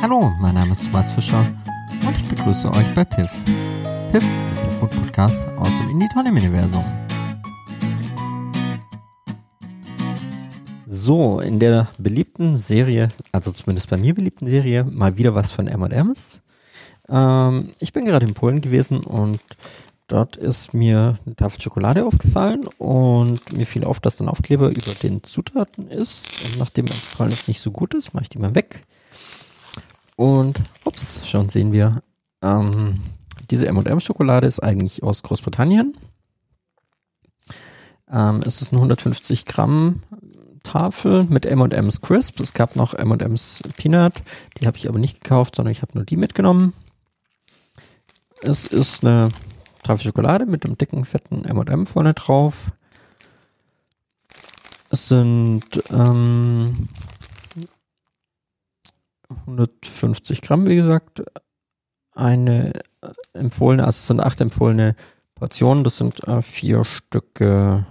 [0.00, 1.44] Hallo, mein Name ist Thomas Fischer
[2.06, 3.32] und ich begrüße euch bei Piff.
[4.12, 6.84] Piff ist der Food Podcast aus dem Indie-Tonem-Universum.
[10.86, 15.66] So, in der beliebten Serie, also zumindest bei mir beliebten Serie, mal wieder was von
[15.66, 16.42] M&M's.
[17.08, 19.40] Ähm, ich bin gerade in Polen gewesen und
[20.06, 24.94] dort ist mir eine Tafel Schokolade aufgefallen und mir fiel auf, dass dann Aufkleber über
[25.02, 26.52] den Zutaten ist.
[26.52, 28.82] Und nachdem mein Strahlen nicht so gut ist, mache ich die mal weg.
[30.18, 32.02] Und ups, schon sehen wir,
[32.42, 33.00] ähm,
[33.52, 35.96] diese M&M-Schokolade ist eigentlich aus Großbritannien.
[38.10, 40.02] Ähm, es ist eine 150 Gramm
[40.64, 42.40] Tafel mit M&M's Crisp.
[42.40, 44.14] Es gab noch M&M's Peanut.
[44.60, 46.72] Die habe ich aber nicht gekauft, sondern ich habe nur die mitgenommen.
[48.42, 49.28] Es ist eine
[49.84, 52.72] Tafel Schokolade mit einem dicken, fetten M&M vorne drauf.
[54.90, 55.62] Es sind
[55.92, 56.88] ähm,
[59.28, 61.22] 150 Gramm, wie gesagt.
[62.14, 62.72] Eine
[63.32, 64.96] empfohlene, also es sind acht empfohlene
[65.34, 67.86] Portionen, das sind äh, vier Stücke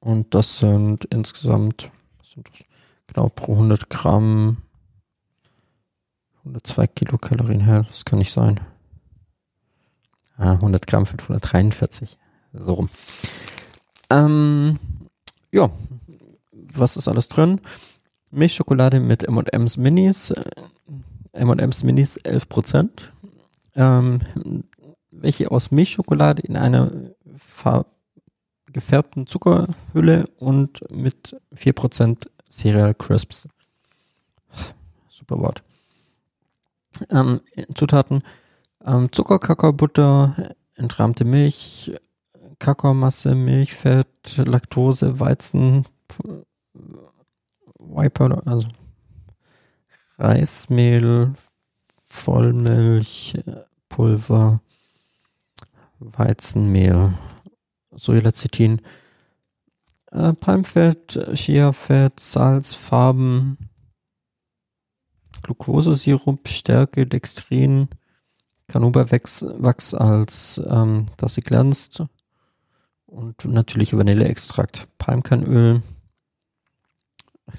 [0.00, 1.90] und das sind insgesamt
[2.22, 2.60] sind das,
[3.06, 4.58] genau pro 100 Gramm
[6.44, 8.60] 102 Kilokalorien her, das kann nicht sein.
[10.36, 12.18] Ah, 100 Gramm 543,
[12.52, 12.88] so rum.
[14.10, 14.78] Ähm,
[15.52, 15.70] ja,
[16.52, 17.60] was ist alles drin?
[18.34, 20.30] Milchschokolade mit M&M's Minis.
[20.30, 20.44] Äh,
[21.32, 22.88] M&M's Minis 11%.
[23.76, 24.20] Ähm,
[25.10, 26.90] welche aus Milchschokolade in einer
[28.72, 33.48] gefärbten Zuckerhülle und mit 4% Cereal Crisps.
[35.08, 35.62] Super Wort.
[37.10, 37.40] Ähm,
[37.74, 38.22] Zutaten.
[38.84, 41.92] Ähm, Zucker, Kakaobutter, entrahmte Milch,
[42.58, 45.86] Kakaomasse, Milchfett, Laktose, Weizen,
[47.94, 48.68] Wiper, also
[50.18, 51.34] Reismehl,
[52.06, 53.38] Vollmilch,
[53.88, 54.60] Pulver,
[55.98, 57.14] Weizenmehl,
[57.92, 58.80] Sojalecithin,
[60.10, 63.56] äh, Palmfett, Chiafett, Salz, Farben,
[65.42, 67.88] Glukosesirup, Stärke, Dextrin,
[68.68, 72.02] Canuba-Wachs als ähm, dass sie glänzt
[73.06, 75.82] und natürlich Vanilleextrakt, Palmkernöl,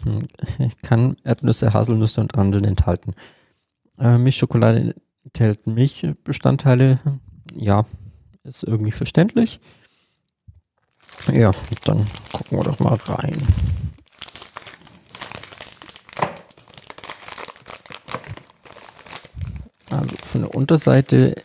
[0.82, 3.14] kann Erdnüsse, Haselnüsse und Mandeln enthalten.
[3.98, 7.00] Äh, Milchschokolade enthält Milchbestandteile.
[7.54, 7.86] Ja,
[8.44, 9.60] ist irgendwie verständlich.
[11.32, 11.52] Ja,
[11.86, 13.36] dann gucken wir doch mal rein.
[19.92, 21.36] Also von der Unterseite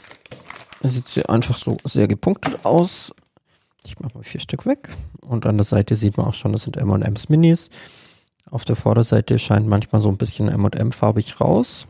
[0.82, 3.12] sieht sie einfach so sehr gepunktet aus.
[3.84, 4.90] Ich mache mal vier Stück weg.
[5.20, 7.70] Und an der Seite sieht man auch schon, das sind M&M's Minis.
[8.50, 11.86] Auf der Vorderseite scheint manchmal so ein bisschen M&M farbig raus.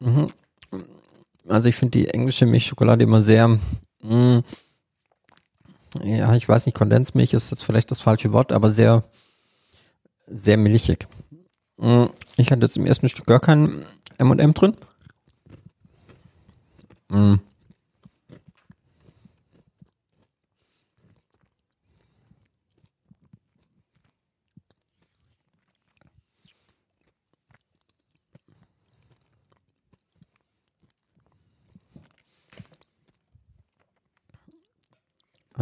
[0.00, 0.28] Mhm.
[1.48, 3.58] Also ich finde die englische Milchschokolade immer sehr,
[6.02, 9.04] ja, ich weiß nicht, Kondensmilch ist jetzt vielleicht das falsche Wort, aber sehr,
[10.26, 11.06] sehr milchig.
[11.76, 12.04] Mm,
[12.36, 13.84] ich hatte jetzt im ersten Stück gar kein
[14.18, 14.76] M&M drin.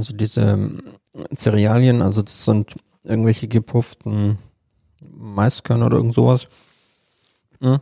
[0.00, 0.80] Also diese ähm,
[1.36, 2.74] Cerealien, also das sind
[3.04, 4.38] irgendwelche gepufften
[5.02, 6.46] Maiskörner oder irgend sowas.
[7.60, 7.80] Mhm.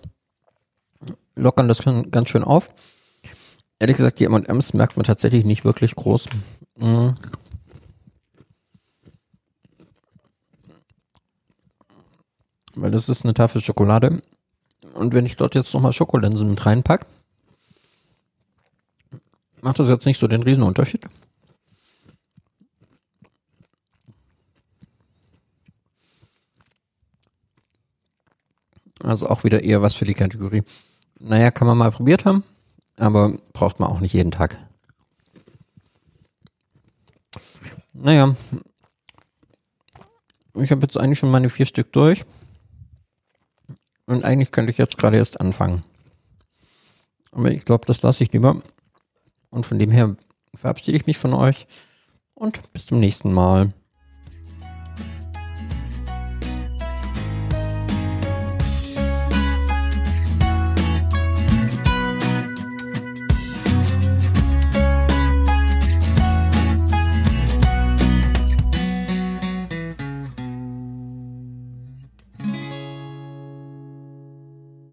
[1.37, 1.79] Lockern das
[2.11, 2.75] ganz schön auf.
[3.79, 6.25] Ehrlich gesagt, die M&M's merkt man tatsächlich nicht wirklich groß.
[6.77, 7.15] Mhm.
[12.75, 14.23] Weil das ist eine Tafel Schokolade.
[14.95, 17.07] Und wenn ich dort jetzt nochmal Schokolinsen mit reinpack,
[19.61, 21.07] macht das jetzt nicht so den Riesenunterschied.
[29.03, 30.63] Also auch wieder eher was für die Kategorie.
[31.21, 32.45] Naja, kann man mal probiert haben,
[32.97, 34.59] aber braucht man auch nicht jeden Tag.
[37.93, 38.37] Naja,
[40.55, 42.25] ich habe jetzt eigentlich schon meine vier Stück durch.
[44.07, 45.85] Und eigentlich könnte ich jetzt gerade erst anfangen.
[47.33, 48.63] Aber ich glaube, das lasse ich lieber.
[49.51, 50.17] Und von dem her
[50.55, 51.67] verabschiede ich mich von euch
[52.35, 53.73] und bis zum nächsten Mal.